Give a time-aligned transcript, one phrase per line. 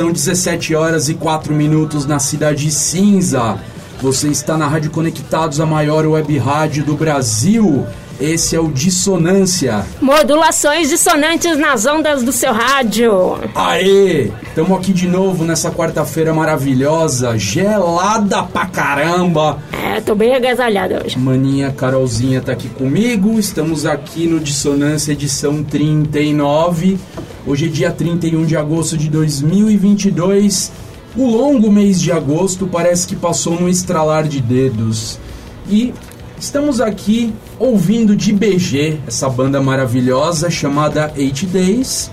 [0.00, 3.58] São 17 horas e 4 minutos na Cidade Cinza.
[4.00, 7.86] Você está na Rádio Conectados, a maior web rádio do Brasil.
[8.20, 9.86] Esse é o Dissonância.
[9.98, 13.38] Modulações dissonantes nas ondas do seu rádio.
[13.54, 14.30] Aê!
[14.46, 19.58] Estamos aqui de novo nessa quarta-feira maravilhosa, gelada pra caramba.
[19.72, 21.18] É, tô bem agasalhada hoje.
[21.18, 23.38] Maninha Carolzinha tá aqui comigo.
[23.38, 26.98] Estamos aqui no Dissonância edição 39.
[27.46, 30.72] Hoje é dia 31 de agosto de 2022.
[31.16, 35.18] O longo mês de agosto parece que passou num estralar de dedos.
[35.66, 35.94] E
[36.38, 42.10] estamos aqui ouvindo de BG, essa banda maravilhosa chamada Eight Days.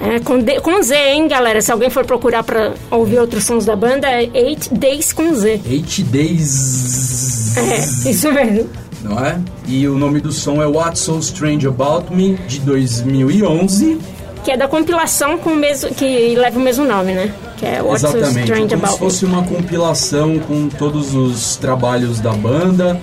[0.00, 1.62] É, com, D, com Z, hein, galera?
[1.62, 5.62] Se alguém for procurar para ouvir outros sons da banda, é Eight Days com Z.
[5.66, 7.56] Eight Days.
[7.56, 8.68] É, isso mesmo.
[9.02, 9.40] Não é?
[9.66, 13.98] E o nome do som é What's So Strange About Me, de 2011
[14.44, 17.32] que é da compilação com o mesmo, que leva o mesmo nome, né?
[17.58, 21.56] Que é What's Exatamente, so Strange como About se fosse uma compilação com todos os
[21.56, 23.00] trabalhos da banda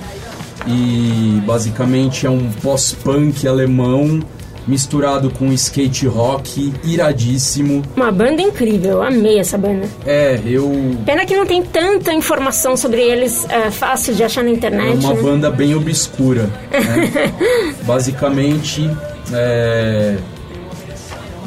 [0.69, 4.21] e basicamente é um pós-punk alemão
[4.67, 7.81] misturado com skate rock iradíssimo.
[7.95, 9.87] Uma banda incrível, eu amei essa banda.
[10.05, 10.95] É, eu.
[11.05, 15.03] Pena que não tem tanta informação sobre eles é, fácil de achar na internet.
[15.03, 15.21] É uma né?
[15.21, 16.43] banda bem obscura.
[16.71, 17.33] Né?
[17.83, 18.89] Basicamente,
[19.33, 20.17] é,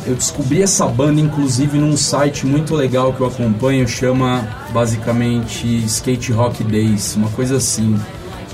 [0.05, 6.33] eu descobri essa banda, inclusive, num site muito legal que eu acompanho, chama basicamente Skate
[6.33, 7.97] Rock Days, uma coisa assim,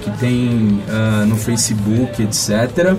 [0.09, 2.97] que tem uh, no Facebook, etc.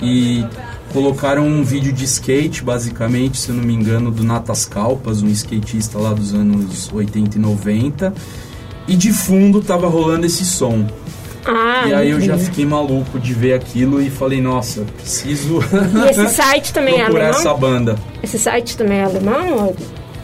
[0.00, 0.44] E
[0.92, 5.28] colocaram um vídeo de skate, basicamente, se eu não me engano, do Natas Calpas, um
[5.28, 8.14] skatista lá dos anos 80 e 90.
[8.86, 10.86] E de fundo tava rolando esse som.
[11.44, 15.60] Ah, e aí eu já fiquei maluco de ver aquilo e falei, nossa, preciso.
[15.94, 17.28] E esse site também é alemão?
[17.28, 17.96] essa banda.
[18.22, 19.74] Esse site também é alemão?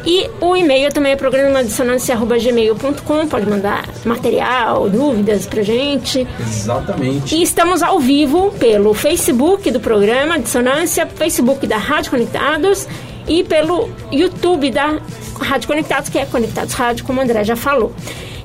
[0.06, 3.26] E o e-mail também é programadissonância.gmail.com.
[3.26, 6.24] Pode mandar material, dúvidas pra gente.
[6.38, 7.34] Exatamente.
[7.34, 12.86] E estamos ao vivo pelo Facebook do programa Dissonância, Facebook da Rádio Conectados
[13.28, 14.99] e pelo YouTube da
[15.40, 17.93] Rádio Conectados, que é Conectados Rádio, como o André já falou.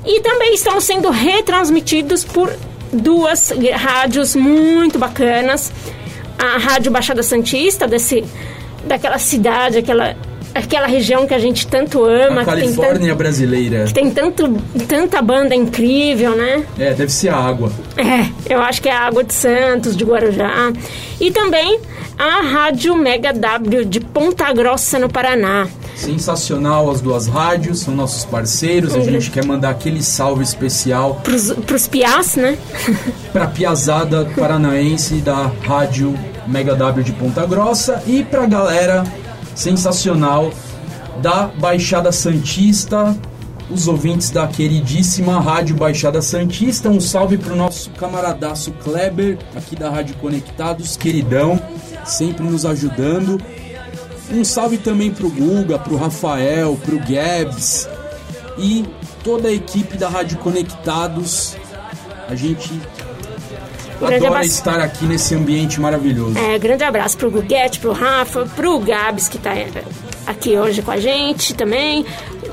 [0.04, 2.52] E também estão sendo retransmitidos por
[2.92, 5.72] duas rádios muito bacanas.
[6.38, 8.24] A Rádio Baixada Santista, desse,
[8.84, 10.16] daquela cidade, aquela,
[10.54, 12.42] aquela região que a gente tanto ama.
[12.42, 13.84] A Califórnia tanto, brasileira.
[13.84, 14.56] Que tem tanto,
[14.88, 16.64] tanta banda incrível, né?
[16.78, 17.70] É, deve ser a água.
[17.96, 20.72] É, eu acho que é a Água de Santos, de Guarujá.
[21.20, 21.80] E também
[22.18, 25.66] a Rádio Mega W de Ponta Grossa, no Paraná.
[25.94, 28.94] Sensacional as duas rádios, são nossos parceiros.
[28.94, 29.04] A Uhum.
[29.04, 32.56] gente quer mandar aquele salve especial Pros, pros piás, né?
[33.32, 36.14] pra piazada paranaense da Rádio
[36.46, 39.04] Mega W de Ponta Grossa e pra galera
[39.54, 40.52] sensacional
[41.20, 43.16] da Baixada Santista,
[43.70, 46.88] os ouvintes da queridíssima Rádio Baixada Santista.
[46.88, 51.60] Um salve pro nosso camaradaço Kleber, aqui da Rádio Conectados, queridão,
[52.04, 53.40] sempre nos ajudando.
[54.30, 57.88] Um salve também pro Guga, pro Rafael, pro Gabs
[58.58, 58.84] e
[59.22, 61.56] toda a equipe da Rádio Conectados.
[62.28, 62.70] A gente
[64.06, 64.54] Grande adora abraço.
[64.54, 66.38] estar aqui nesse ambiente maravilhoso.
[66.38, 69.68] É, grande abraço pro Guguete, pro Rafa, pro Gabs, que tá é,
[70.26, 72.04] aqui hoje com a gente também.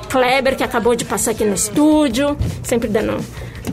[0.10, 3.24] Kleber, que acabou de passar aqui no estúdio, sempre dando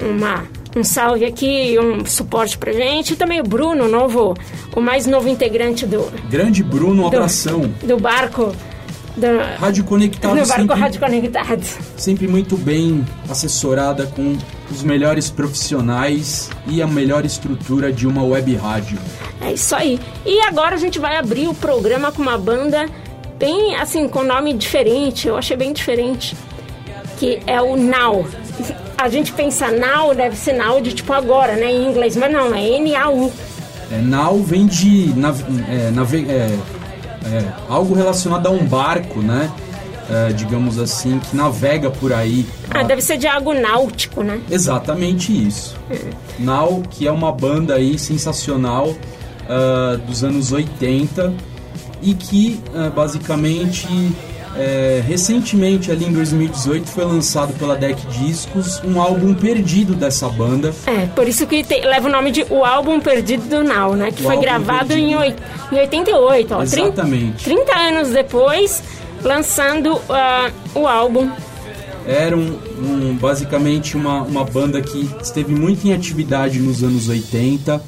[0.03, 0.45] uma,
[0.77, 3.15] um salve aqui um suporte pra gente.
[3.15, 4.35] E também o Bruno, novo,
[4.75, 7.61] o mais novo integrante do, Grande Bruno, um abração.
[7.83, 8.55] do barco.
[9.17, 9.27] Do,
[9.59, 11.63] Rádio Conectado do barco sempre, Rádio Conectado.
[11.97, 14.37] sempre muito bem assessorada com
[14.71, 18.99] os melhores profissionais e a melhor estrutura de uma web rádio.
[19.41, 19.99] É isso aí.
[20.25, 22.87] E agora a gente vai abrir o programa com uma banda
[23.39, 25.29] bem assim, com nome diferente.
[25.29, 26.37] Eu achei bem diferente.
[27.19, 28.27] Que é o Now.
[28.99, 31.71] A gente pensa Now, deve ser Now de tipo agora, né?
[31.71, 33.31] Em inglês, mas não, é N-A-U.
[33.93, 35.13] É, nau vem de
[35.69, 36.59] é, nave- é,
[37.33, 39.51] é, algo relacionado a um barco, né?
[40.09, 42.47] É, digamos assim, que navega por aí.
[42.71, 44.41] Ah, deve ser de algo náutico, né?
[44.49, 45.77] Exatamente isso.
[46.39, 48.95] Now, que é uma banda aí sensacional
[49.49, 51.33] ah, dos anos 80
[52.03, 53.89] e que ah, basicamente
[54.59, 60.75] é, recentemente ali em 2018 foi lançado pela Deck Discos um álbum perdido dessa banda.
[60.87, 64.11] É, por isso que te- leva o nome de O Álbum Perdido do Now, né?
[64.11, 65.23] Que O foi gravado Perdido.
[65.23, 65.35] em,
[65.77, 66.63] em 88, ó.
[66.63, 67.45] Exatamente.
[67.45, 68.83] 30 anos depois,
[69.23, 71.31] lançando ah, o álbum.
[72.07, 77.83] Era um, um- basicamente uma, uma banda que esteve muito em atividade nos anos 80,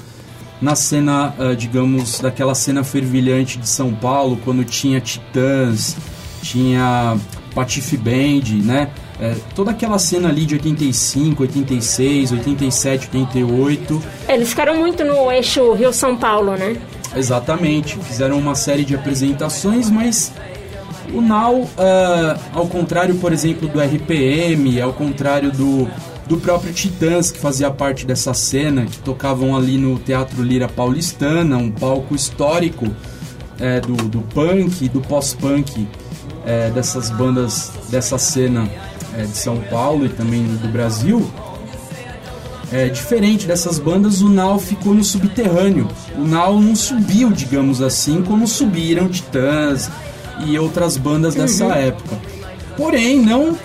[0.60, 5.96] na cena, ah, digamos, daquela cena fervilhante de São Paulo, quando tinha Titãs,
[6.42, 7.16] tinha
[7.54, 8.90] Patife Band, né?
[9.20, 14.02] É, toda aquela cena ali de 85, 86, 87, 88.
[14.28, 16.76] Eles ficaram muito no eixo Rio-São Paulo, né?
[17.16, 20.32] Exatamente, fizeram uma série de apresentações, mas
[21.12, 25.88] o Now, ah, ao contrário, por exemplo, do RPM, ao contrário do,
[26.26, 31.56] do próprio Titãs, que fazia parte dessa cena, que tocavam ali no Teatro Lira Paulistana,
[31.56, 32.86] um palco histórico
[33.58, 35.88] eh, do, do punk do pós-punk
[36.48, 38.66] eh, dessas bandas dessa cena
[39.14, 41.30] eh, de São Paulo e também do Brasil.
[42.72, 45.88] É, diferente dessas bandas, o Now ficou no subterrâneo.
[46.16, 49.90] O Now não subiu, digamos assim, como subiram Titãs
[50.46, 52.18] e outras bandas dessa época.
[52.76, 53.56] Porém, não,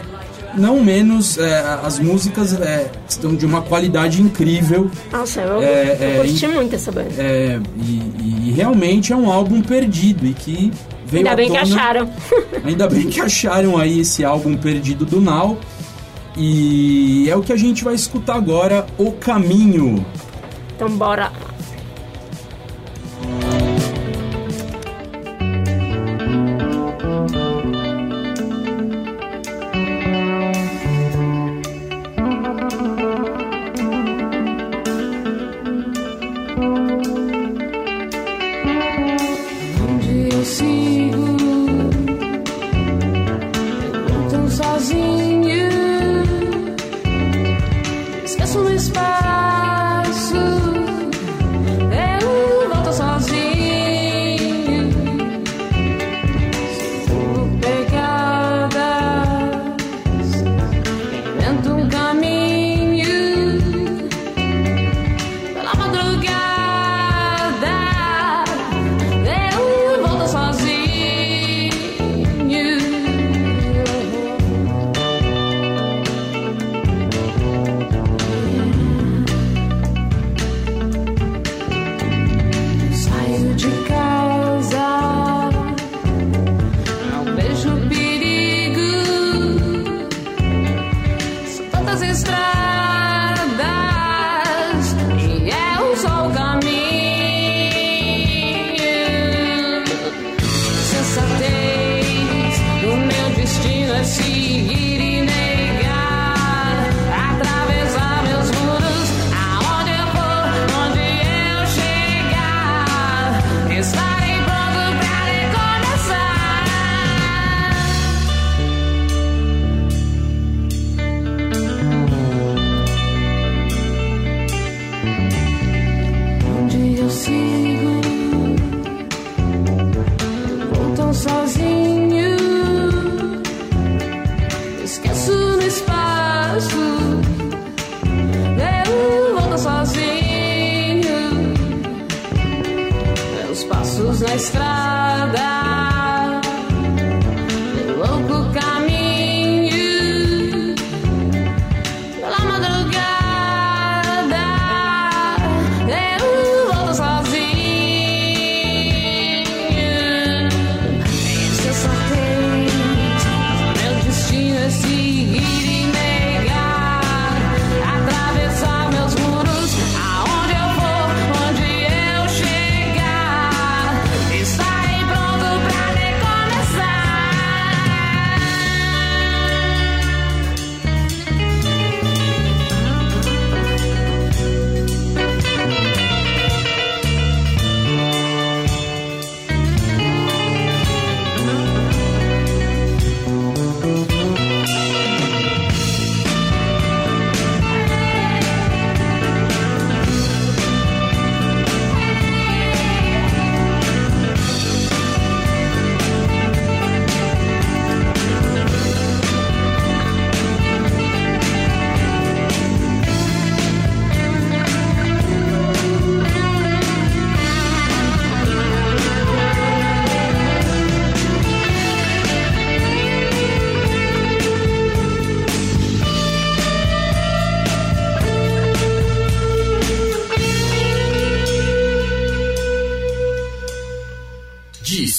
[0.55, 6.09] não menos, é, as músicas é, estão de uma qualidade incrível Nossa, eu, É, eu
[6.09, 7.09] é, curti muito essa banda.
[7.17, 10.71] é, e, e realmente é um álbum perdido e que
[11.13, 12.09] veio Ainda bem que tona- acharam.
[12.65, 15.57] Ainda bem que acharam aí esse álbum perdido do Now.
[16.35, 20.03] E é o que a gente vai escutar agora, O Caminho.
[20.75, 21.31] Então bora.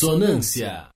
[0.04, 0.90] Dissonância.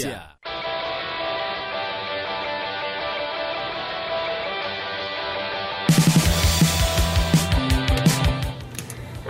[0.00, 0.22] Dissonância.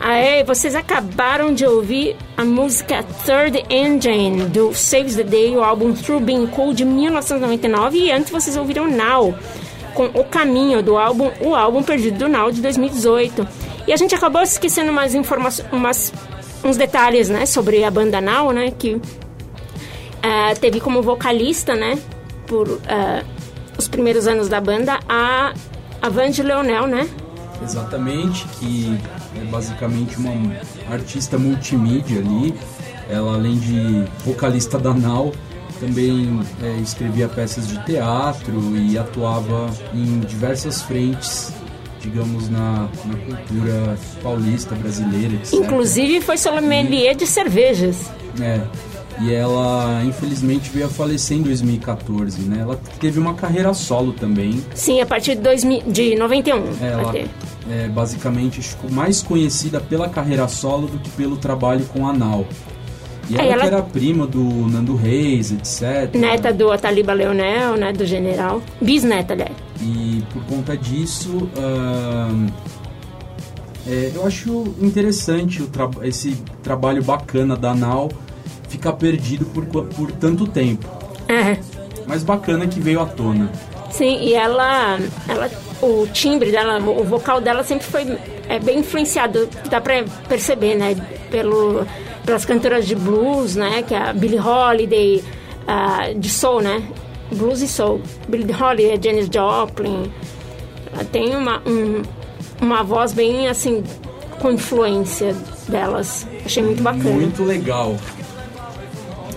[0.02, 5.92] Aê, vocês acabaram de ouvir a música Third Engine do Saves the Day, o álbum
[5.92, 9.34] True Being Cool de 1999 e antes vocês ouviram Now
[9.94, 13.46] com O Caminho do álbum O Álbum Perdido do Now de 2018.
[13.86, 16.12] E a gente acabou esquecendo umas informações, umas
[16.62, 19.00] uns detalhes, né, sobre a banda Now, né, que
[20.22, 21.98] ah, teve como vocalista, né,
[22.46, 23.22] por ah,
[23.78, 25.52] os primeiros anos da banda a
[26.02, 26.08] a
[26.42, 27.08] Leonel, né?
[27.62, 28.98] Exatamente, que
[29.36, 30.56] é basicamente uma
[30.90, 32.54] artista multimídia ali.
[33.08, 35.32] Ela, além de vocalista da Nau,
[35.78, 41.52] também é, escrevia peças de teatro e atuava em diversas frentes,
[42.00, 45.54] digamos, na, na cultura paulista, brasileira, etc.
[45.54, 48.10] Inclusive foi sommelier de cervejas.
[48.40, 48.60] É.
[49.22, 52.61] E ela, infelizmente, veio a falecer em 2014, né?
[52.62, 54.62] Ela teve uma carreira solo também.
[54.74, 56.62] Sim, a partir de, 2000, de 91.
[56.80, 57.30] Ela vai ter.
[57.70, 62.46] é basicamente mais conhecida pela carreira solo do que pelo trabalho com a Nau.
[63.28, 66.14] E ela, É, ela- que era prima do Nando Reis, etc.
[66.14, 68.62] Neta do Ataliba Leonel, né, do general.
[68.80, 69.52] Bisneta, aliás.
[69.83, 71.48] E por conta disso,
[73.87, 78.09] é, eu acho interessante tra- esse trabalho bacana da Nau
[78.70, 80.88] ficar perdido por, por tanto tempo.
[81.28, 81.59] É.
[82.06, 83.50] Mas bacana que veio à tona.
[83.90, 85.50] Sim, e ela, ela,
[85.83, 88.16] o timbre dela, o vocal dela sempre foi
[88.48, 90.96] é, bem influenciado, dá pra perceber, né,
[91.30, 91.85] pelo,
[92.24, 95.22] pelas cantoras de blues, né, que é a Billie Holiday,
[95.66, 96.83] a, de soul, né,
[97.33, 98.00] blues e soul.
[98.28, 100.11] Billie Holiday, Janis Joplin,
[100.92, 102.02] ela tem uma, um-
[102.62, 103.83] uma voz bem, assim,
[104.40, 105.35] com influência
[105.68, 106.26] delas.
[106.44, 107.11] Achei muito bacana.
[107.11, 107.96] Muito legal.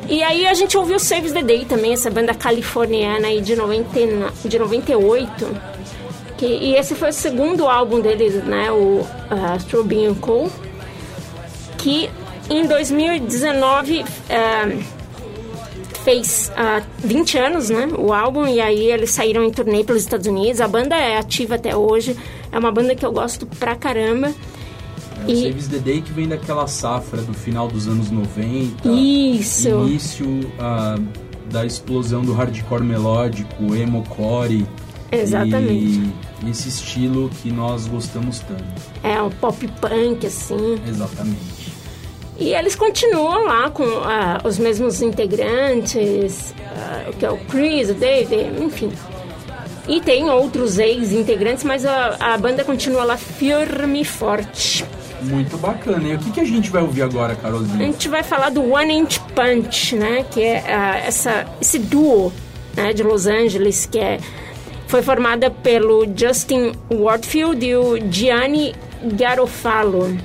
[0.07, 3.99] E aí a gente ouviu Saves the Day também, essa banda californiana aí de, 90,
[3.99, 5.47] e no- de 98.
[6.37, 8.69] Que, e esse foi o segundo álbum deles, né?
[8.71, 10.51] O uh, True Being Cool.
[11.77, 12.09] Que
[12.49, 14.77] em 2019 eh,
[16.03, 17.87] fez ah, 20 anos, né?
[17.97, 20.59] O álbum, e aí eles saíram em turnê pelos Estados Unidos.
[20.61, 22.15] A banda é ativa até hoje.
[22.51, 24.33] É uma banda que eu gosto pra caramba.
[25.23, 28.89] É o E- Saves the Day que vem daquela safra do final dos anos 90.
[28.89, 29.69] Isso.
[29.69, 30.97] Início ah,
[31.51, 34.65] da explosão do hardcore melódico, emo core.
[35.11, 36.11] Exatamente.
[36.43, 38.63] E esse estilo que nós gostamos tanto.
[39.03, 40.79] É um pop punk, assim.
[40.87, 41.71] Exatamente.
[42.39, 47.93] E eles continuam lá com ah, os mesmos integrantes, ah, que é o Chris, o
[47.93, 48.91] David, enfim.
[49.87, 54.83] E tem outros ex-integrantes, mas a, a banda continua lá firme e forte.
[55.23, 56.07] Muito bacana.
[56.07, 57.85] E o que, que a gente vai ouvir agora, A Carolzinha?
[57.85, 60.25] gente vai falar do One Inch Punch, né?
[60.29, 62.31] Que é ah, essa, esse duo
[62.75, 64.19] né, de Los Angeles, que é,
[64.87, 70.17] foi formada pelo Justin Wardfield e o Gianni Garofalo.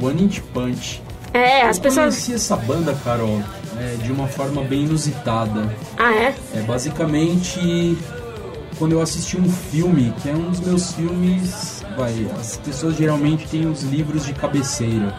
[0.00, 1.02] One Inch Punch.
[1.32, 2.14] É, as Eu pessoas...
[2.14, 3.40] conheci essa banda, Carol,
[3.78, 5.72] é, de uma forma bem inusitada.
[5.96, 6.34] Ah, é?
[6.54, 7.96] É basicamente
[8.80, 11.84] quando eu assisti um filme, que é um dos meus filmes.
[11.98, 15.14] Vai, as pessoas geralmente têm os livros de cabeceira.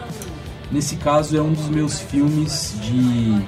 [0.72, 3.40] Nesse caso é um dos meus filmes de.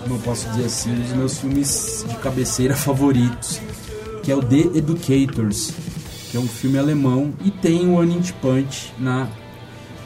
[0.00, 0.90] Como eu posso dizer assim?
[0.90, 3.60] Um dos meus filmes de cabeceira favoritos.
[4.22, 5.74] Que é o The Educators.
[6.30, 9.28] Que é um filme alemão e tem o One Inch Punch na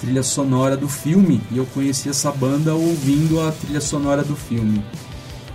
[0.00, 1.40] trilha sonora do filme.
[1.52, 4.84] E eu conheci essa banda ouvindo a trilha sonora do filme.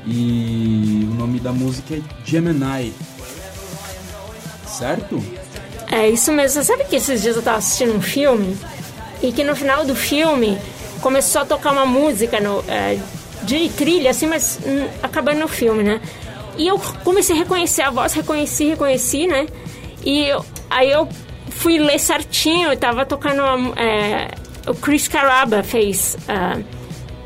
[0.07, 2.93] E o nome da música é Gemini.
[4.77, 5.23] Certo?
[5.91, 6.61] É isso mesmo.
[6.61, 8.57] Você sabe que esses dias eu tava assistindo um filme
[9.21, 10.57] e que no final do filme
[11.01, 12.97] começou a tocar uma música no, é,
[13.43, 14.59] de trilha, assim, mas
[15.01, 16.01] acabando o filme, né?
[16.57, 19.47] E eu comecei a reconhecer a voz, reconheci, reconheci, né?
[20.03, 21.07] E eu- aí eu
[21.49, 23.41] fui ler certinho, eu tava tocando
[23.77, 24.29] é,
[24.67, 26.59] o Chris Caraba fez, ah,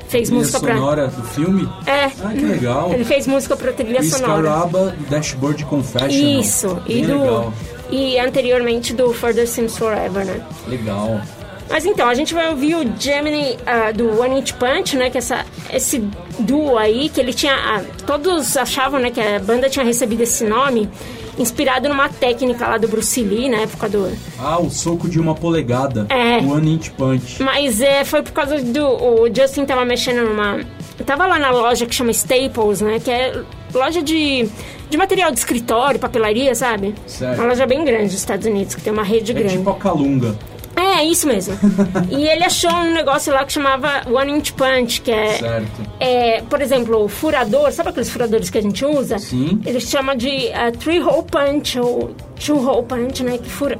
[0.07, 0.75] fez Trilha música pra.
[0.75, 1.69] sonora do filme?
[1.85, 2.05] É.
[2.05, 2.91] Ah, que legal.
[2.93, 4.43] Ele fez música pra trilha Chris sonora.
[4.43, 6.39] Caraba, do Dashboard Confessional.
[6.41, 7.19] Isso, Bem e do.
[7.19, 7.53] legal.
[7.89, 10.41] E anteriormente do Further Sims Forever, né?
[10.67, 11.21] Legal.
[11.69, 15.09] Mas então, a gente vai ouvir o Gemini ah, do One Inch Punch, né?
[15.09, 15.99] Que essa, esse
[16.39, 17.53] duo aí, que ele tinha.
[17.53, 20.89] ah, todos achavam né, que a banda tinha recebido esse nome
[21.37, 24.11] inspirado numa técnica lá do Bruce Lee, na época do.
[24.39, 26.05] Ah, o soco de uma polegada.
[26.09, 26.37] É.
[26.37, 27.41] One Inch Punch.
[27.41, 28.85] Mas é, foi por causa do.
[28.85, 30.59] O Justin tava mexendo numa.
[31.05, 32.99] Tava lá na loja que chama Staples, né?
[32.99, 33.41] Que é
[33.73, 34.49] loja de,
[34.89, 36.95] de material de escritório, papelaria, sabe?
[37.05, 37.37] Certo.
[37.39, 39.57] Uma loja bem grande dos Estados Unidos, que tem uma rede É grande.
[39.57, 40.35] tipo a Calunga.
[40.77, 41.57] É, isso mesmo.
[42.09, 45.81] e ele achou um negócio lá que chamava One Inch Punch, que é, Certo.
[45.99, 49.17] é, por exemplo, o furador, sabe aqueles furadores que a gente usa?
[49.17, 49.59] Sim.
[49.65, 53.37] Ele chama de uh, Three Hole Punch ou Two Hole Punch, né?
[53.39, 53.77] Que fura.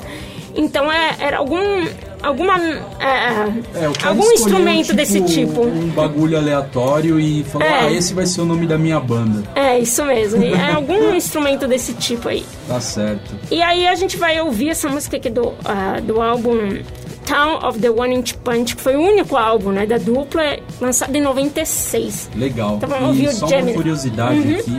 [0.54, 1.86] então é, era algum.
[2.22, 2.54] Alguma.
[3.00, 5.62] é, É, cara algum instrumento desse tipo.
[5.62, 7.80] Um bagulho aleatório e falou: É.
[7.80, 9.42] Ah, esse vai ser o nome da minha banda.
[9.54, 10.42] É, isso mesmo.
[10.44, 12.44] É algum instrumento desse tipo aí.
[12.68, 13.34] Tá certo.
[13.50, 16.78] E aí a gente vai ouvir essa música aqui do, ah, do álbum
[17.26, 21.14] Town of the One Inch Punch, que foi o único álbum né, da dupla, lançado
[21.14, 22.30] em 96.
[22.36, 22.76] Legal.
[22.76, 23.70] Então vamos ouvir e o só Gemini.
[23.70, 24.58] uma curiosidade Uhum.
[24.58, 24.70] aqui,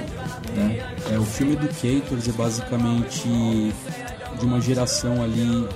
[0.56, 0.80] né?
[1.14, 3.28] É, o filme Educators é basicamente
[4.40, 5.68] de uma geração ali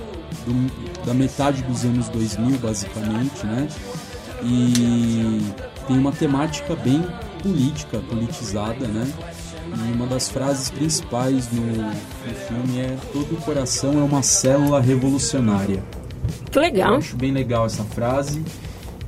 [0.46, 3.66] do- da metade dos anos 2000, basicamente, né?
[4.42, 5.40] E
[5.86, 7.02] tem uma temática bem
[7.42, 9.10] política, politizada, né?
[9.88, 15.82] E uma das frases principais do, do filme é todo coração é uma célula revolucionária.
[16.50, 16.96] Que Eu legal.
[16.96, 18.42] acho bem legal essa frase.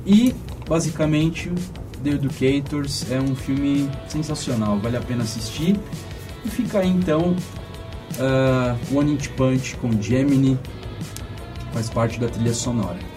[0.03, 0.33] E,
[0.67, 1.51] basicamente,
[2.03, 5.79] The Educators é um filme sensacional, vale a pena assistir.
[6.43, 7.35] E fica aí então
[8.19, 10.57] ah, One Inch Punch com Gemini,
[11.73, 13.10] faz parte da trilha sonora.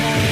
[0.00, 0.29] Peace.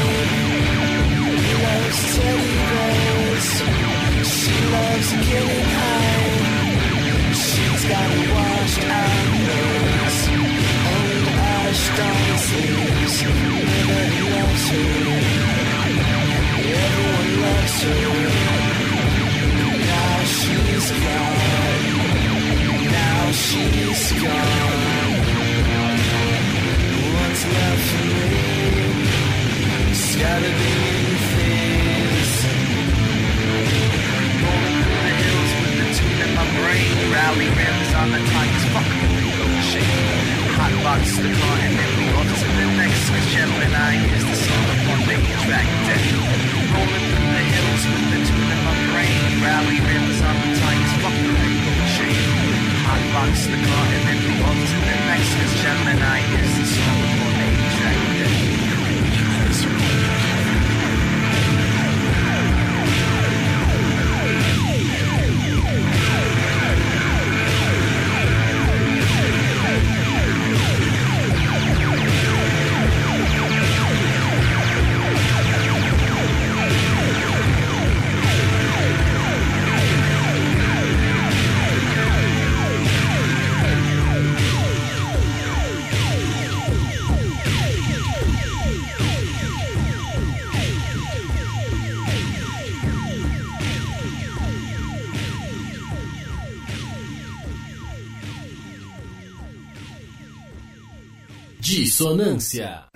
[101.60, 102.87] Dissonância.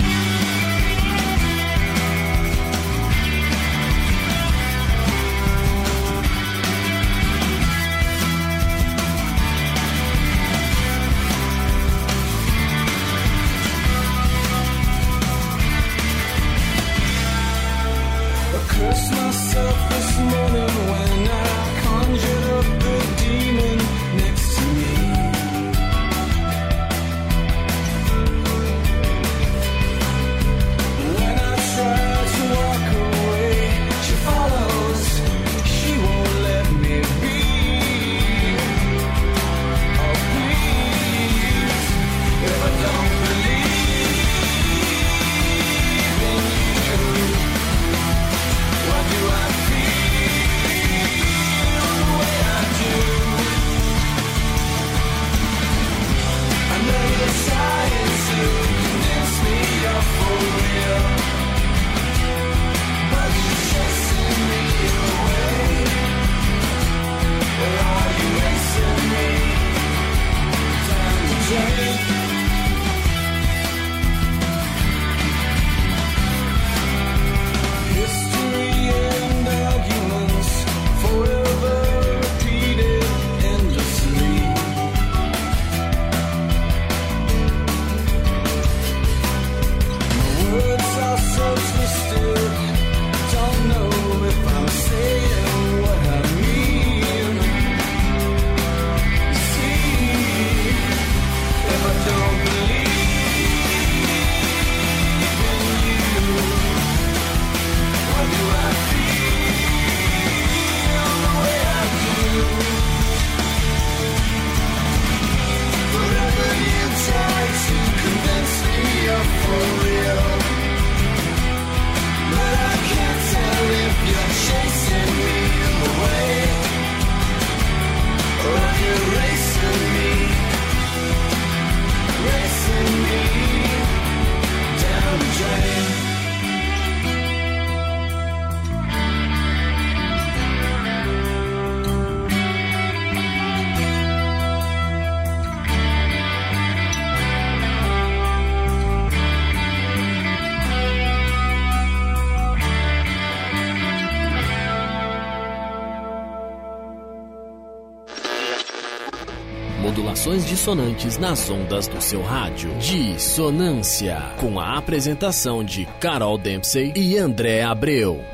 [160.63, 162.73] Dissonantes nas ondas do seu rádio.
[162.79, 164.23] Dissonância.
[164.39, 168.25] Com a apresentação de Carol Dempsey e André Abreu.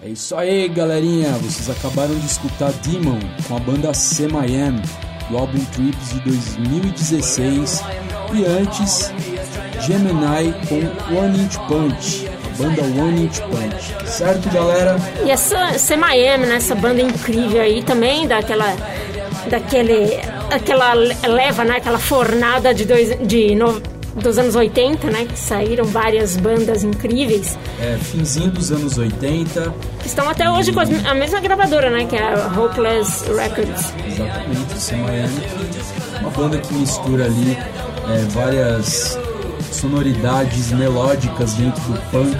[0.00, 1.32] É isso aí, galerinha.
[1.32, 4.80] Vocês acabaram de escutar Demon com a banda C.M.I.M.
[5.28, 7.82] do álbum Trips de 2016
[8.36, 9.12] e antes
[9.80, 12.25] Gemini com One Inch Punch,
[12.58, 14.08] banda One Inch Punch.
[14.08, 14.96] Certo, galera?
[15.24, 18.74] E essa Semi-M, né, essa banda incrível aí também, daquela.
[19.50, 20.18] daquele.
[20.50, 21.76] aquela leva, né?
[21.76, 23.80] Aquela fornada de, dois, de no-
[24.16, 25.26] dos anos 80, né?
[25.28, 27.58] Que saíram várias bandas incríveis.
[27.80, 32.06] É, finzinho dos anos 80, Que estão até hoje com a mesma gravadora, né?
[32.06, 33.92] Que é a Hopeless Records.
[34.06, 35.28] exatamente, C.M.I.M.
[35.40, 39.18] que- uma banda que mistura ali é, várias
[39.72, 42.36] sonoridades melódicas dentro do punk,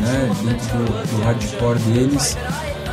[0.00, 0.30] né?
[0.42, 2.36] Dentro do, do hardcore deles.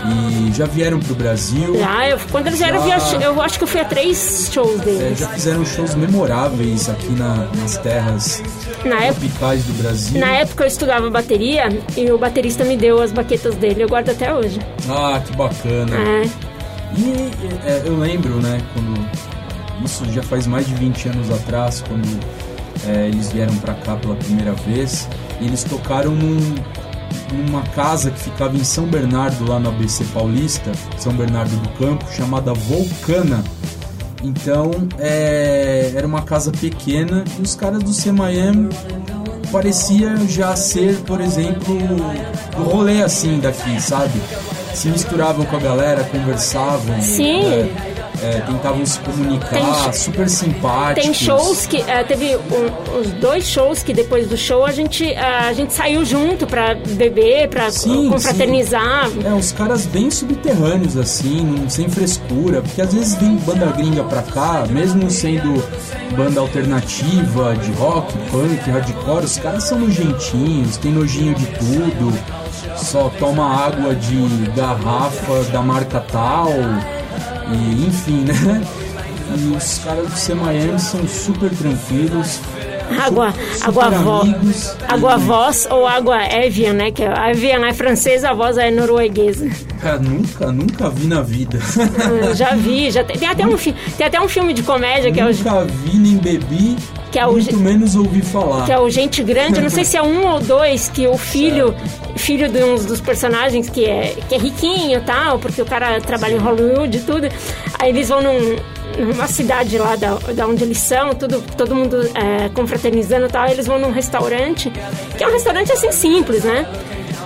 [0.05, 1.77] E já vieram pro Brasil.
[1.79, 4.83] Já, eu, quando eles vieram, eu, eu acho que eu fui a três shows É,
[4.83, 5.19] deles.
[5.19, 8.43] já fizeram shows memoráveis aqui na- nas terras
[8.83, 10.19] Na época, tropicais do Brasil.
[10.19, 14.09] na época eu estudava bateria e o baterista me deu as baquetas dele, eu guardo
[14.09, 14.59] até hoje.
[14.89, 15.95] Ah, que bacana.
[15.95, 16.29] É.
[16.97, 17.31] E
[17.65, 19.07] é, eu lembro, né, quando.
[19.85, 22.19] Isso já faz mais de 20 anos atrás, quando
[22.87, 25.07] é, eles vieram pra cá pela primeira vez.
[25.41, 26.55] E eles tocaram num-
[27.47, 32.05] numa casa que ficava em São Bernardo, lá no ABC Paulista, São Bernardo do Campo,
[32.15, 33.43] chamada Volcana.
[34.23, 38.69] Então, é, era uma casa pequena e os caras do CMIM
[39.51, 41.77] parecia já ser, por exemplo,
[42.55, 44.19] do rolê assim daqui, sabe?
[44.73, 47.41] Se misturavam com a galera, conversavam, Sim.
[47.45, 51.03] é, é, tentavam se comunicar, Tem- super simpáticos.
[51.03, 51.77] Tem shows que.
[51.81, 55.73] eh, teve um- os dois shows que depois do show a gente, eh, a gente
[55.73, 59.09] saiu junto pra beber, pra Sim, confraternizar.
[59.25, 64.21] É, os caras bem subterrâneos, assim, sem frescura, porque às vezes vem banda gringa pra
[64.21, 65.63] cá, mesmo sendo
[66.15, 72.13] banda alternativa, de rock, punk, hardcore, os caras são nojentinhos, tem nojinho de tudo,
[72.77, 74.15] só toma água de
[74.55, 76.47] garrafa da marca tal,
[77.53, 78.33] E, enfim, né?
[79.37, 82.39] E os caras do C Miami são super tranquilos.
[82.99, 84.21] Água, água avó.
[84.21, 84.75] amigos.
[84.87, 86.91] Água voz ou água Evian, né?
[86.91, 89.49] Que a Evian é francesa, a voz é norueguesa.
[89.81, 91.59] Cara, nunca, nunca vi na vida.
[92.25, 95.19] Eu já vi, já tem, tem até um, tem até um filme de comédia que
[95.19, 96.77] é o, nunca vi nem bebi,
[97.11, 98.65] Que é o muito menos ouvi falar.
[98.65, 101.75] que é o Gente Grande, não sei se é um ou dois, que o filho,
[102.15, 105.99] filho de um dos personagens que é, que é riquinho e tal, porque o cara
[105.99, 107.27] trabalha em Hollywood e tudo.
[107.79, 108.55] Aí eles vão num-
[108.97, 113.47] numa cidade lá da, da onde eles são, tudo, todo mundo é, confraternizando e tal,
[113.47, 114.71] eles vão num restaurante,
[115.17, 116.65] que é um restaurante assim simples, né?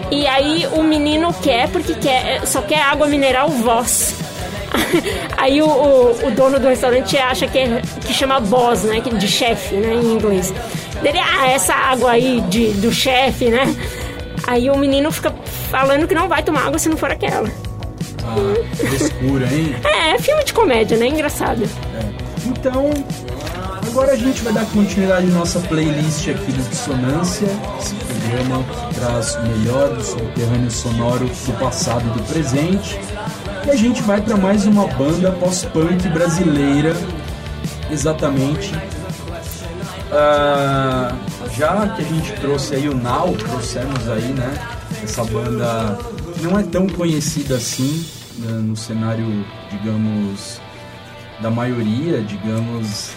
[0.10, 4.16] E aí o menino quer, porque quer, só quer água mineral voz.
[5.38, 9.00] Aí o, o, o dono do restaurante acha que, é, que chama boss, né?
[9.00, 9.94] De chefe, né?
[9.94, 10.54] Em inglês.
[11.02, 13.64] Dele, ah, essa água aí de, do chefe, né?
[14.46, 15.34] Aí o menino fica
[15.70, 17.50] falando que não vai tomar água se não for aquela.
[18.28, 19.76] Ah, frescura, hein?
[19.84, 21.08] É, é filme de comédia, né?
[21.08, 21.64] Engraçado.
[22.46, 22.90] Então,
[23.88, 27.48] agora a gente vai dar continuidade à nossa playlist aqui do Dissonância.
[27.80, 33.00] Esse programa que traz o melhor do subterrâneo sonoro do passado e do presente.
[33.66, 36.96] E a gente vai para mais uma banda pós-punk brasileira,
[37.90, 38.74] exatamente.
[40.12, 41.14] Ah,
[41.58, 44.54] já que a gente trouxe aí o Now, trouxemos aí, né?
[45.04, 45.98] Essa banda
[46.42, 48.06] não é tão conhecida assim
[48.38, 50.60] no cenário, digamos,
[51.42, 53.12] da maioria, digamos.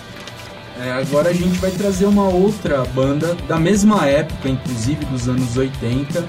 [0.80, 5.56] É, agora a gente vai trazer uma outra banda da mesma época, inclusive dos anos
[5.56, 6.24] 80,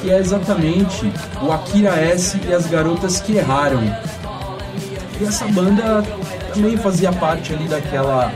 [0.00, 3.82] que é exatamente o Akira S e as Garotas que Erraram.
[5.20, 6.02] E essa banda
[6.54, 8.32] também fazia parte ali daquela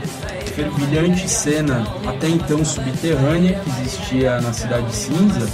[0.55, 5.49] fervilhante cena até então subterrânea que existia na Cidade Cinza.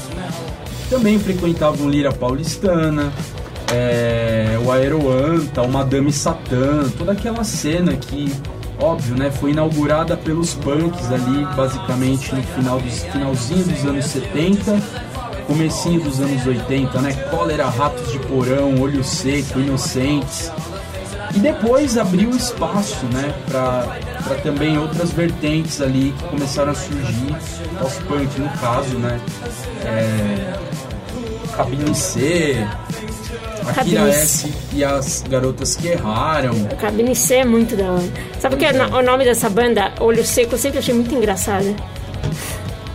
[0.89, 3.13] Também frequentavam Lira Paulistana,
[3.71, 8.33] é, o Aeroanta, o Madame Satã, toda aquela cena que,
[8.79, 14.81] óbvio, né, foi inaugurada pelos punks ali, basicamente no final dos, finalzinho dos anos 70,
[15.47, 17.13] comecinho dos anos 80, né?
[17.31, 20.51] Cólera, Ratos de Porão, Olho Seco, Inocentes.
[21.35, 27.35] E depois abriu espaço, né, para também outras vertentes ali que começaram a surgir,
[27.79, 29.19] pós-punk no caso, né?
[29.85, 30.59] É,
[31.55, 32.67] Cabine C,
[33.75, 36.53] Akira S e as Garotas que Erraram.
[36.79, 38.09] Cabine C é muito da hora.
[38.39, 41.75] Sabe que o o nome dessa banda, Olho Seco, eu sempre achei muito engraçado.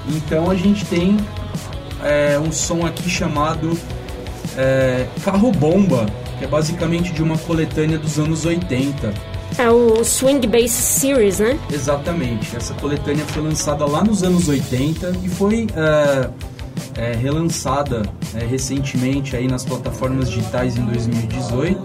[0.09, 1.17] Então a gente tem
[2.03, 3.79] é, um som aqui chamado
[4.57, 6.07] é, Carro Bomba,
[6.39, 9.13] que é basicamente de uma coletânea dos anos 80.
[9.57, 11.59] É o Swing Bass Series, né?
[11.73, 12.57] Exatamente.
[12.57, 16.29] Essa coletânea foi lançada lá nos anos 80 e foi é,
[16.97, 18.03] é, relançada
[18.35, 21.81] é, recentemente aí nas plataformas digitais em 2018.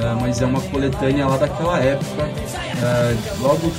[0.00, 3.70] É, mas é uma coletânea lá daquela época, é, logo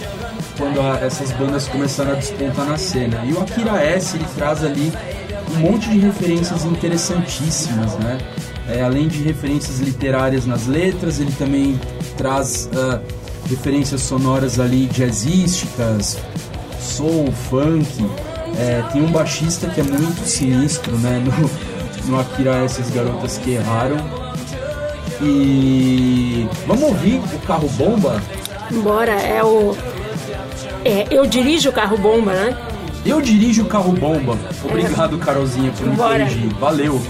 [0.58, 3.23] quando a- essas bandas começaram a despontar na cena.
[3.25, 4.92] E o Akira S ele traz ali
[5.56, 8.17] um monte de referências interessantíssimas, né?
[8.69, 11.79] É, além de referências literárias nas letras, ele também
[12.17, 13.00] traz ah,
[13.50, 16.17] referências sonoras ali jazzísticas,
[16.79, 18.06] soul, funk.
[18.58, 21.21] É, tem um baixista que é muito sinistro, né?
[21.23, 23.97] No, no Akira S, as garotas que erraram.
[25.21, 28.21] E vamos ouvir o carro bomba?
[28.71, 29.75] Embora é o.
[30.83, 32.58] É, eu dirijo o carro bomba, né?
[33.06, 34.37] Eu dirijo o carro bomba.
[34.63, 36.19] Obrigado, Carolzinha, por me Bora.
[36.25, 36.54] corrigir.
[36.60, 37.02] Valeu.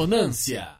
[0.00, 0.79] Dissonância.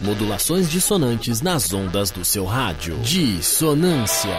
[0.00, 2.96] Modulações dissonantes nas ondas do seu rádio.
[3.02, 4.30] Dissonância.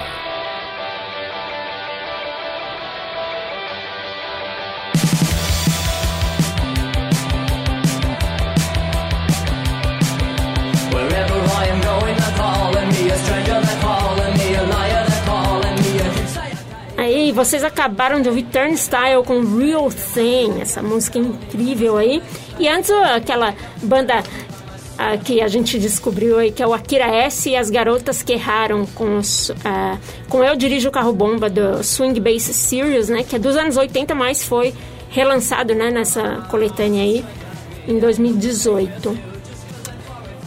[16.97, 22.21] Aí, vocês acabaram de ouvir Turnstile com Real Thing, essa música incrível aí.
[22.59, 24.23] E antes, aquela banda
[25.01, 28.33] ah, que a gente descobriu aí, que é o Akira S e as garotas que
[28.33, 29.97] erraram com, os, ah,
[30.27, 33.23] com Eu Dirijo o Carro Bomba do Swing Bass Series, né?
[33.23, 34.73] Que é dos anos 80, mas foi
[35.09, 37.23] relançado né, nessa coletânea aí
[37.87, 39.17] em 2018.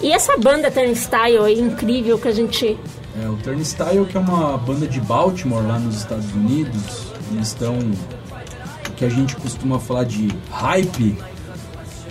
[0.03, 2.78] E essa banda Turnstile aí, incrível, que a gente
[3.22, 7.78] É, o Turnstile, que é uma banda de Baltimore, lá nos Estados Unidos, eles estão
[7.78, 11.16] o que a gente costuma falar de hype,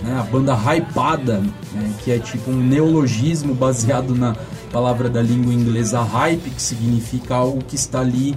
[0.02, 0.18] né?
[0.18, 1.38] a banda hypada,
[1.72, 1.94] né?
[2.02, 4.36] que é tipo um neologismo baseado na
[4.72, 8.36] palavra da língua inglesa hype, que significa algo que está ali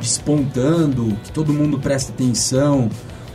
[0.00, 2.90] despontando, que todo mundo presta atenção.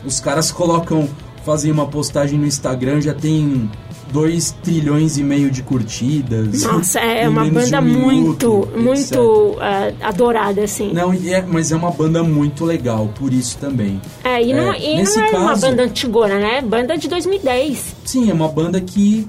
[0.06, 1.10] Os caras colocam,
[1.46, 3.70] fazem uma postagem no Instagram, já tem
[4.12, 6.64] 2 trilhões e meio de curtidas.
[6.64, 9.18] Nossa, é uma banda um muito, minuto, muito etc.
[9.62, 10.91] ah, adorada, assim.
[10.93, 14.01] Não, é, mas é uma banda muito legal, por isso também.
[14.24, 16.62] É, e não, É, e não é uma caso- banda antigona, né?
[16.62, 17.95] Banda de 2010.
[18.05, 19.28] Sim, é uma banda que,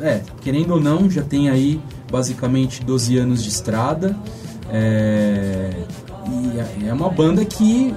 [0.00, 1.80] é, querendo ou não, já tem aí
[2.10, 4.16] basicamente 12 anos de estrada.
[4.72, 5.70] É,
[6.28, 7.94] e é- é uma banda que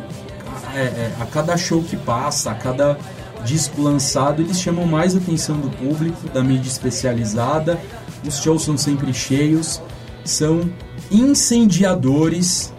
[0.75, 2.97] é, é, a cada show que passa, a cada
[3.43, 7.79] disco lançado, eles chamam mais atenção do público, da mídia especializada.
[8.25, 9.81] Os shows são sempre cheios,
[10.23, 10.69] são
[11.11, 12.73] incendiadores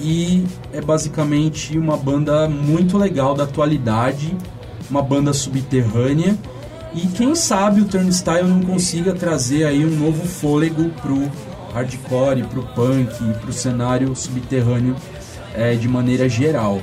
[0.00, 4.36] e é basicamente uma banda muito legal da atualidade,
[4.90, 6.36] uma banda subterrânea
[6.94, 11.30] e quem sabe o Turnstile não consiga trazer aí um novo fôlego pro
[11.72, 14.94] hardcore, pro punk, pro cenário subterrâneo
[15.54, 16.80] é, de maneira geral.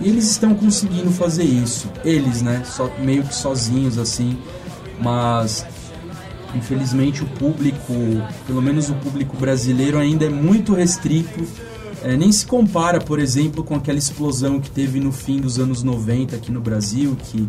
[0.00, 4.38] E eles estão conseguindo fazer isso, eles, né, só meio que sozinhos assim,
[5.00, 5.66] mas
[6.54, 7.92] infelizmente o público,
[8.46, 11.44] pelo menos o público brasileiro ainda é muito restrito.
[12.00, 15.82] É, nem se compara, por exemplo, com aquela explosão que teve no fim dos anos
[15.82, 17.48] 90 aqui no Brasil, que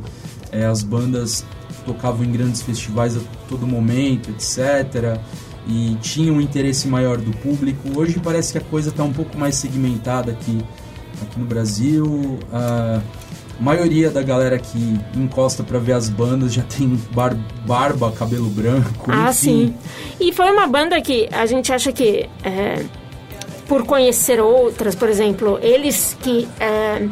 [0.52, 1.46] é, as bandas
[1.86, 5.20] tocavam em grandes festivais a todo momento, etc.
[5.68, 7.90] E tinham um interesse maior do público.
[7.96, 10.58] Hoje parece que a coisa está um pouco mais segmentada aqui,
[11.24, 12.40] aqui no Brasil.
[12.52, 13.02] A
[13.60, 19.10] maioria da galera que encosta para ver as bandas já tem bar- barba, cabelo branco.
[19.12, 19.34] Ah, enfim.
[19.34, 19.76] sim.
[20.20, 22.84] E foi uma banda que a gente acha que, é,
[23.68, 27.08] por conhecer outras, por exemplo, eles que, é,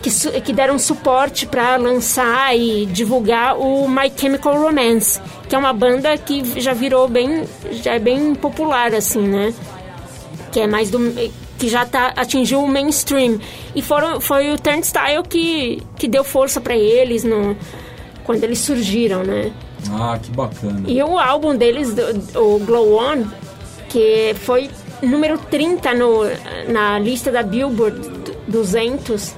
[0.00, 5.72] que, que deram suporte para lançar e divulgar o My Chemical Romance, que é uma
[5.74, 7.44] banda que já virou bem,
[7.82, 9.52] já é bem popular, assim, né?
[10.50, 10.98] que é mais do
[11.62, 13.38] que já tá atingiu o mainstream
[13.72, 17.56] e foram foi o Turnstile que que deu força para eles no
[18.24, 19.52] quando eles surgiram, né?
[19.88, 20.82] Ah, que bacana.
[20.88, 21.94] E o álbum deles,
[22.34, 23.24] o Glow On,
[23.88, 26.22] que foi número 30 no,
[26.68, 28.00] na lista da Billboard
[28.48, 29.22] 200.
[29.22, 29.36] Isso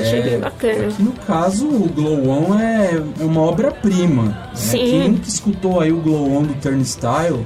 [0.00, 0.88] achei bem bacana.
[0.88, 4.22] Que no caso, o Glow On é, é uma obra-prima.
[4.24, 4.50] né?
[4.54, 4.78] Sim.
[4.78, 7.44] Quem nunca escutou aí o Glow On do Turnstile,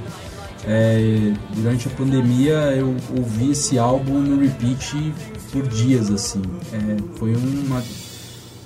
[0.67, 5.13] é, durante a pandemia eu ouvi esse álbum no repeat
[5.51, 6.41] por dias, assim.
[6.71, 7.83] É, foi uma...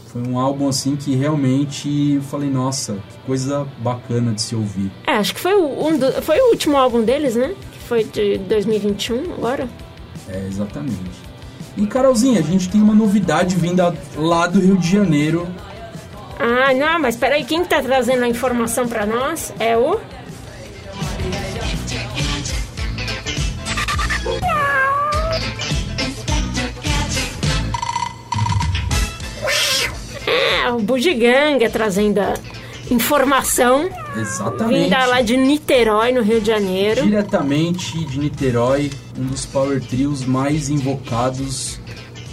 [0.08, 4.90] Foi um álbum assim que realmente eu falei, nossa, que coisa bacana de se ouvir.
[5.06, 7.54] É, acho que foi o, um do- foi o último álbum deles, né?
[7.74, 9.68] Que foi de 2021 agora.
[10.30, 10.98] É, exatamente.
[11.76, 15.46] E Carolzinha, a gente tem uma novidade vinda lá do Rio de Janeiro.
[16.40, 20.00] Ah, não, mas peraí, quem tá trazendo a informação pra nós é o...
[30.28, 32.34] É, o Bugiganga trazendo a
[32.92, 34.84] informação Exatamente.
[34.84, 37.04] vinda lá de Niterói, no Rio de Janeiro.
[37.04, 41.80] Diretamente de Niterói, um dos power trios mais invocados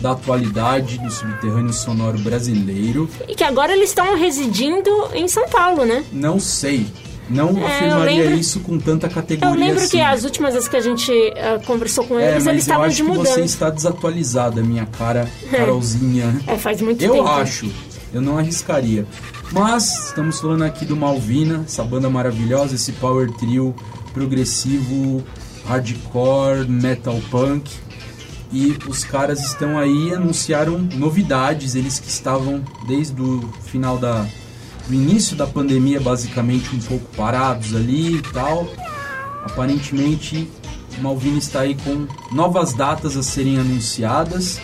[0.01, 3.09] da atualidade do subterrâneo sonoro brasileiro.
[3.29, 6.05] E que agora eles estão residindo em São Paulo, né?
[6.13, 6.87] Não sei,
[7.31, 9.97] não É, afirmaria eu lembro- isso com tanta categoria Eu lembro assim.
[9.97, 12.59] que as últimas vezes que a gente ah, conversou com É, eles, mas eles eu
[12.61, 13.33] estavam acho de que mudança.
[13.35, 16.41] você está desatualizada, minha cara Carolzinha.
[16.47, 17.27] É, faz muito Eu tempo.
[17.29, 17.71] acho,
[18.13, 19.07] eu não arriscaria.
[19.53, 23.75] Mas estamos falando aqui do Malvina, essa banda maravilhosa, esse power trio
[24.13, 25.23] progressivo,
[25.67, 27.71] hardcore, metal punk.
[28.53, 34.25] E os caras estão aí, anunciaram novidades, eles que estavam desde o final da
[34.87, 38.69] do início da pandemia basicamente um pouco parados ali e tal.
[39.45, 40.49] Aparentemente,
[41.01, 44.61] Malvina está aí com novas datas a serem anunciadas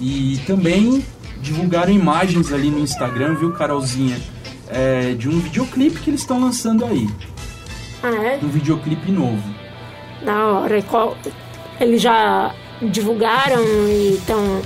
[0.00, 1.04] e também
[1.40, 4.18] divulgaram imagens ali no Instagram, viu, Carolzinha?
[4.68, 7.08] É, de um videoclipe que eles estão lançando aí.
[8.02, 8.38] Ah, é?
[8.42, 9.42] Um videoclipe novo.
[10.22, 10.82] Na hora.
[10.82, 11.16] Qual...
[11.80, 14.60] Eles já divulgaram e estão.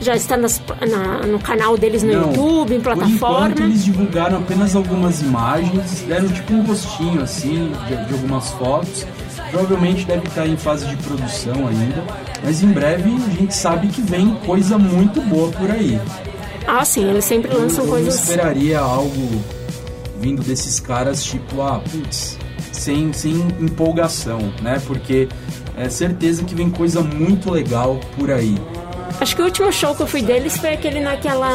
[0.00, 3.48] Já está nas- na- no canal deles no Não, YouTube, em plataforma.
[3.48, 9.04] enquanto, eles divulgaram apenas algumas imagens, deram tipo um rostinho assim, de, de algumas fotos.
[9.50, 12.04] Provavelmente deve estar em fase de produção ainda,
[12.44, 15.98] mas em breve a gente sabe que vem coisa muito boa por aí.
[16.66, 18.14] Ah, sim, eles sempre lançam eu não coisas.
[18.20, 19.42] esperaria algo
[20.20, 22.36] vindo desses caras tipo, ah, putz,
[22.72, 24.80] sem, sem empolgação, né?
[24.86, 25.28] Porque
[25.76, 28.56] é certeza que vem coisa muito legal por aí.
[29.20, 31.50] Acho que o último show que eu fui deles foi aquele naquela.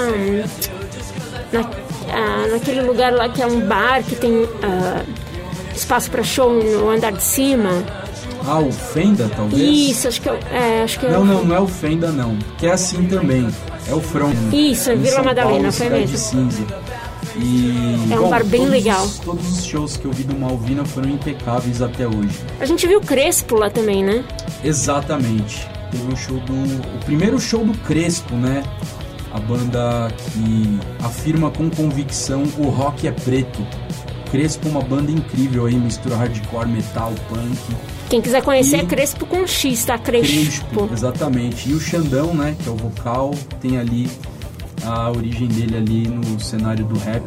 [1.51, 1.69] na-
[2.11, 5.01] ah, naquele lugar lá que é um bar que tem ah,
[5.75, 7.69] espaço para show no andar de cima.
[8.45, 9.61] Ah, o Fenda, talvez?
[9.61, 11.67] Isso, acho que é, o- é, acho que é Não, o- não, não é o
[11.67, 12.37] Fenda, não.
[12.57, 13.47] Que é assim também.
[13.87, 14.35] É o Front.
[14.51, 16.17] Isso, Em Vila São Madalena, Paulo, foi mesmo.
[16.17, 16.63] Cinza.
[17.37, 19.03] E, É um bom, bar bem todos legal.
[19.05, 22.37] os- todos os shows que eu vi do Malvina foram impecáveis até hoje.
[22.59, 24.23] A gente viu o Crespo lá também, né?
[24.63, 25.67] Exatamente.
[25.93, 26.53] Teve um show do.
[26.53, 28.63] O primeiro show do Crespo, né?
[29.31, 33.65] A banda que afirma com convicção o rock é preto.
[34.31, 37.57] Crespo é uma banda incrível aí, mistura hardcore, metal, punk.
[38.09, 39.97] Quem quiser conhecer E- é Crespo com X, tá?
[39.97, 40.33] Crespo.
[40.33, 41.69] Crespo, exatamente.
[41.69, 43.31] E o Xandão, né, que é o vocal,
[43.61, 44.09] tem ali
[44.83, 47.23] a origem dele ali no cenário do rap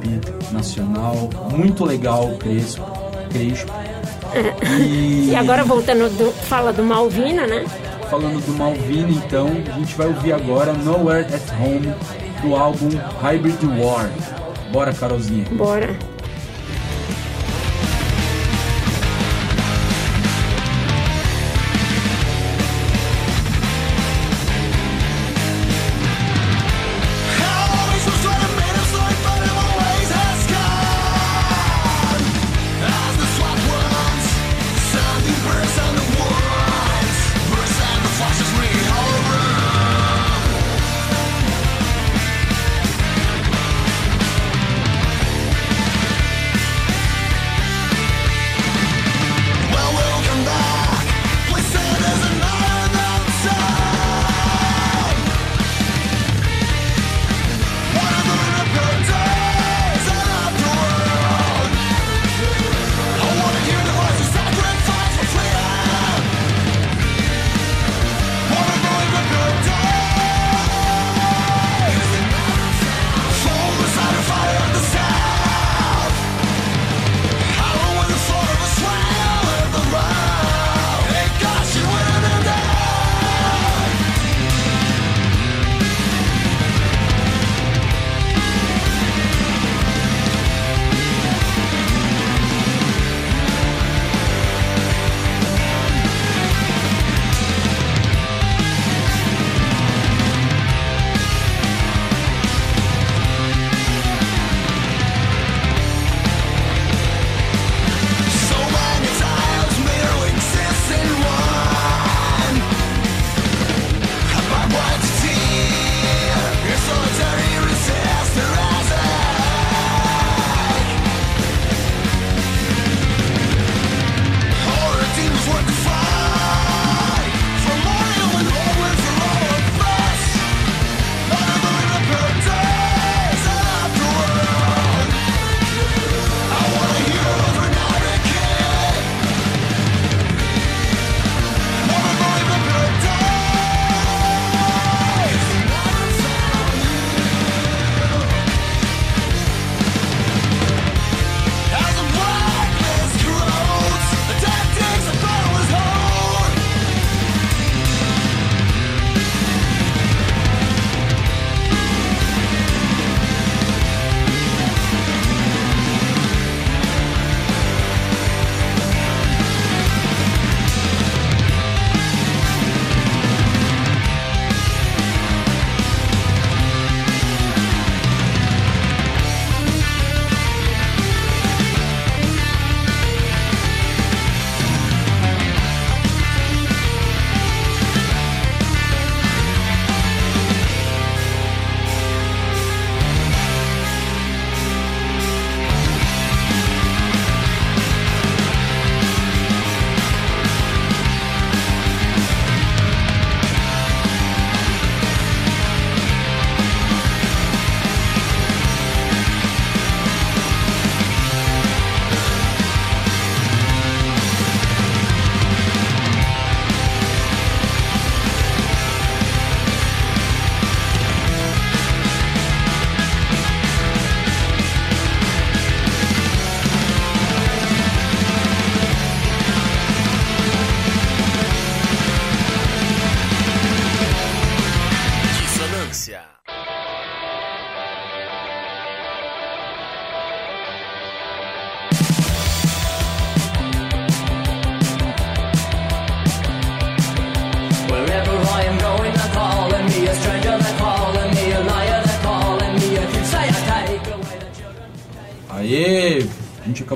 [0.53, 1.31] nacional.
[1.57, 2.83] Muito legal o Crespo.
[3.31, 3.71] Crespo.
[4.81, 7.65] E, E agora voltando, do, fala do Malvina, né?
[8.07, 11.95] Falando do Malvina, então, a gente vai ouvir agora Nowhere at Home
[12.43, 12.89] do álbum
[13.21, 14.09] Hybrid War.
[14.73, 15.47] Bora, Carolzinha.
[15.53, 16.16] Bora.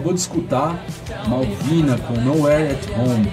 [0.01, 0.83] Acabou de escutar
[1.29, 3.31] Malvina com Nowhere at Home.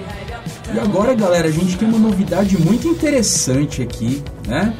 [0.74, 4.74] E agora, galera, a gente tem uma novidade muito interessante aqui, né?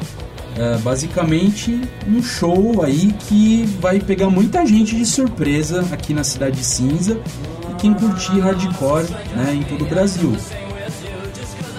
[0.55, 6.63] É, basicamente um show aí que vai pegar muita gente de surpresa aqui na Cidade
[6.63, 7.19] Cinza
[7.71, 10.35] e quem curtir hardcore né, em todo o Brasil.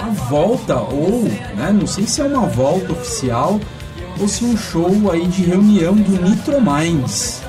[0.01, 1.25] A volta, ou
[1.57, 3.61] né, não sei se é uma volta oficial
[4.19, 7.43] ou se um show aí de reunião do Nitro Minds.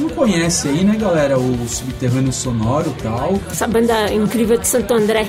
[0.00, 3.38] Não conhece aí, né, galera, o Subterrâneo Sonoro e tal?
[3.50, 5.26] Essa banda incrível de Santo André.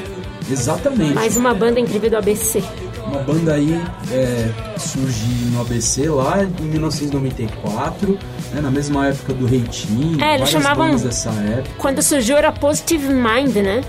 [0.50, 1.14] Exatamente.
[1.14, 2.64] Mais uma banda incrível do ABC.
[3.06, 3.80] Uma banda aí
[4.12, 8.18] é, surge no ABC lá em 1994,
[8.54, 10.22] né, na mesma época do Reitinho.
[10.24, 11.70] É, eles chamavam- bandas dessa época.
[11.78, 13.82] Quando surgiu era Positive Mind, né?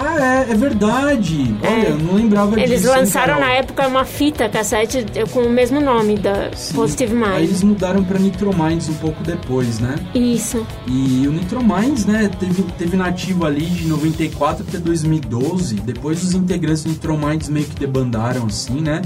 [0.00, 1.56] Ah, é, é verdade.
[1.60, 1.90] Olha, É.
[1.90, 2.60] eu não lembrava disso.
[2.72, 6.74] Eles lançaram na época uma fita cassete com o mesmo nome da Sim.
[6.74, 7.42] Positive Aí Mind.
[7.48, 9.96] eles mudaram pra Nitro Minds um pouco depois, né?
[10.14, 10.64] Isso.
[10.86, 15.74] E o Nitro Minds, né, teve, teve nativo ali de 94 até 2012.
[15.76, 19.02] Depois os integrantes do Nitro Minds meio que debandaram assim, né?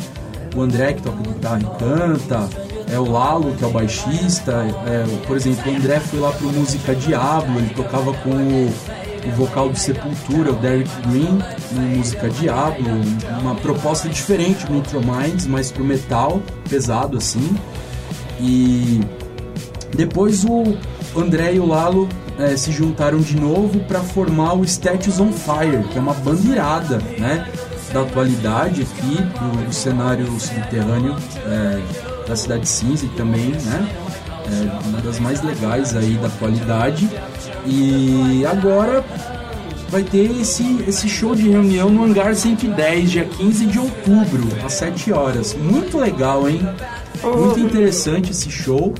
[0.54, 2.48] O André, que toca guitarra e canta.
[2.92, 4.52] É o Lalo, que é o baixista.
[4.86, 7.58] É, o- por exemplo, o André foi lá pro Música Diablo.
[7.58, 8.72] Ele tocava com o,
[9.26, 11.38] o vocal do Sepultura, o Derek Green,
[11.72, 13.00] no Música Diablo.
[13.40, 17.56] Uma proposta diferente do Nitro Minds, mais pro metal, pesado assim.
[18.40, 19.00] E
[19.94, 20.76] depois o
[21.16, 22.08] André e o Lalo
[22.38, 26.46] eh, se juntaram de novo para formar o Statues on Fire, que é uma banda
[26.48, 27.46] irada, né?
[27.92, 29.16] Da atualidade aqui,
[29.66, 31.14] do cenário subterrâneo
[31.46, 31.80] eh,
[32.26, 33.88] da Cidade Cinza e também, né?
[34.46, 37.08] eh, uma das mais legais aí da atualidade.
[37.66, 39.04] E agora
[39.88, 44.72] vai ter esse, esse show de reunião no Hangar 110, dia 15 de outubro, às
[44.72, 45.54] 7 horas.
[45.54, 46.60] Muito legal, hein?
[47.22, 48.94] Muito interessante esse show.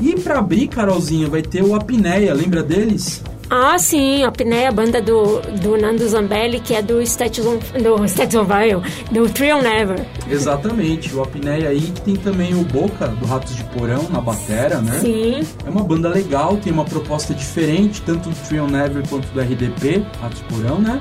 [0.00, 3.22] E pra abrir, Carolzinha, vai ter o Apneia, lembra deles?
[3.50, 7.58] Ah, sim, a Pneia, a banda do, do Nando Zambelli, que é do Statues on,
[7.82, 8.82] do Statues on
[9.12, 10.04] do Trio Never.
[10.28, 14.98] Exatamente, o Apneia aí, tem também o Boca, do Ratos de Porão, na batera, né?
[15.00, 15.40] Sim.
[15.66, 20.04] É uma banda legal, tem uma proposta diferente, tanto do Trio Never quanto do RDP,
[20.20, 21.00] Ratos de Porão, né?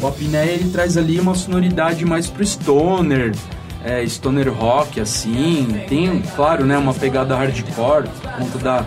[0.00, 3.32] O Apneia, ele traz ali uma sonoridade mais pro stoner,
[3.84, 5.82] é, stoner rock, assim.
[5.88, 8.84] Tem, claro, né, uma pegada hardcore, por conta da,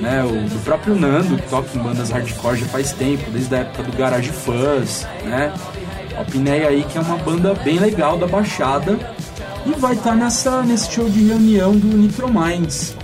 [0.00, 3.58] né, o, do próprio Nando, que toca em bandas hardcore já faz tempo, desde a
[3.58, 5.52] época do Garage Fuzz, né?
[6.16, 8.98] O Apneia aí, que é uma banda bem legal da Baixada.
[9.64, 12.96] E vai estar nessa, nesse show de reunião do Nitro Minds.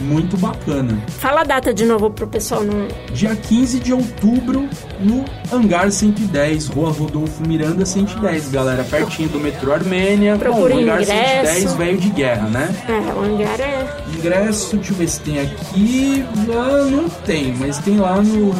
[0.00, 0.98] Muito bacana.
[1.08, 2.88] Fala a data de novo pro pessoal não.
[3.12, 8.82] Dia 15 de outubro, no Hangar 110, Rua Rodolfo Miranda 110, galera.
[8.84, 10.36] Pertinho do metrô Armênia.
[10.36, 11.52] Procure Bom, Hangar ingresso.
[11.52, 12.74] 110, velho de guerra, né?
[12.88, 13.96] É, o hangar é.
[14.16, 16.24] Ingresso, deixa eu ver se tem aqui.
[16.50, 18.54] Ah, não tem, mas tem lá no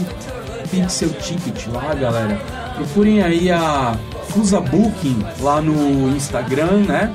[0.70, 2.40] Pixel Ticket, lá, galera.
[2.76, 3.96] Procurem aí a
[4.28, 7.12] Fusa Booking lá no Instagram, né?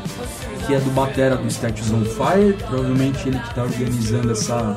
[0.65, 2.53] Que é do Batera do Statues on Fire.
[2.53, 4.75] Provavelmente ele que tá organizando essa,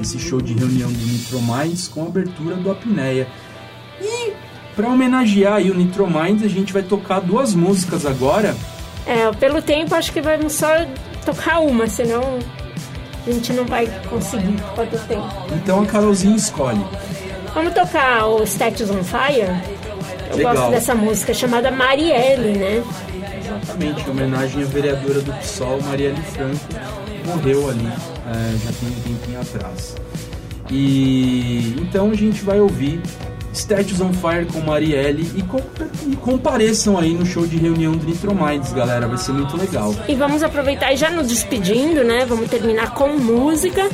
[0.00, 3.28] esse show de reunião do Nitro Minds com a abertura do Apneia.
[4.00, 4.32] E
[4.74, 8.56] pra homenagear o Nitro Minds, a gente vai tocar duas músicas agora.
[9.06, 10.68] É, pelo tempo acho que vamos só
[11.24, 12.38] tocar uma, senão
[13.26, 15.28] a gente não vai conseguir quanto tempo.
[15.54, 16.84] Então a Carolzinha escolhe.
[17.54, 19.48] Vamos tocar o Statues on Fire?
[20.30, 20.54] Eu Legal.
[20.54, 22.84] gosto dessa música chamada Marielle, né?
[23.66, 26.56] Exatamente, em homenagem à vereadora do PSOL, Marielle Franco,
[27.26, 29.96] morreu ali, é, já tem um tempinho atrás.
[30.70, 33.00] E então a gente vai ouvir
[33.52, 35.62] Statues on Fire com Marielle e, com-
[36.10, 39.94] e compareçam aí no show de reunião do Nitro Minds, galera, vai ser muito legal.
[40.08, 42.24] E vamos aproveitar e já nos despedindo, né?
[42.26, 43.88] Vamos terminar com música.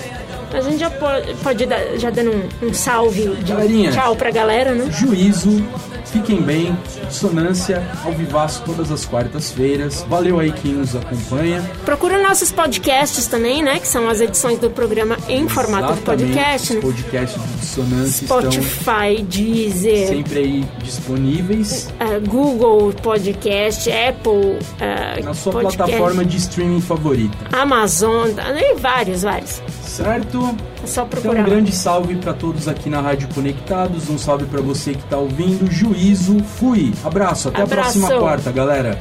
[0.53, 2.31] A gente já pode, pode dar, já dando
[2.63, 3.91] um, um salve de Galerinha.
[3.93, 4.91] tchau pra galera, né?
[4.91, 5.65] Juízo,
[6.07, 6.77] fiquem bem,
[7.09, 10.05] dissonância, ao vivaço todas as quartas-feiras.
[10.09, 11.63] Valeu aí quem nos acompanha.
[11.85, 13.79] Procura nossos podcasts também, né?
[13.79, 16.81] Que são as edições do programa em formato de Exatamente, podcast, né?
[16.81, 21.89] Podcasts de dissonância estão Spotify, Deezer, sempre aí disponíveis.
[21.99, 29.23] eh, Google Podcast, Apple eh, na sua Podcast, plataforma de streaming favorita, Amazon, e vários,
[29.23, 29.63] vários.
[29.93, 30.57] Certo?
[30.83, 31.41] É só Então, procurar.
[31.41, 35.17] um grande salve para todos aqui na Rádio Conectados, um salve para você que tá
[35.19, 37.99] ouvindo, juízo, fui, abraço, até Abraço.
[37.99, 38.99] a próxima quarta, galera.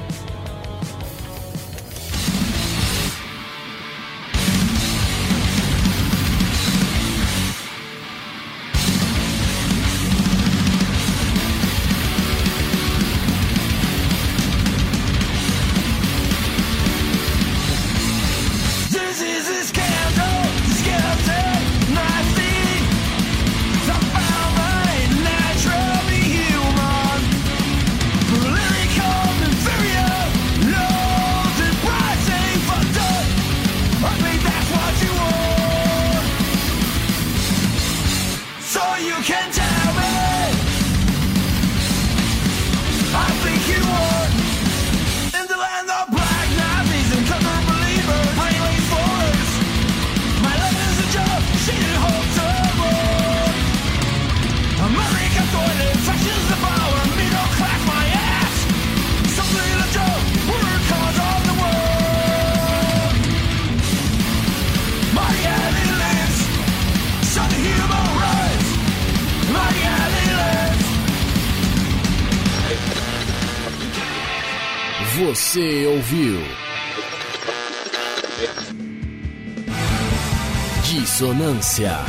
[81.71, 81.99] Dissonância.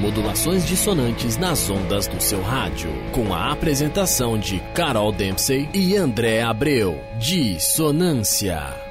[0.00, 6.42] Modulações dissonantes nas ondas do seu rádio, com a apresentação de Carol Dempsey e André
[6.42, 6.98] Abreu.
[7.18, 8.85] Dissonância.